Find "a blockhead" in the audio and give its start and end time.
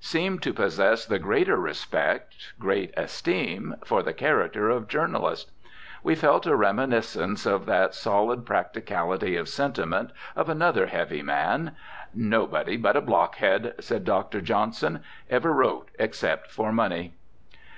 12.96-13.76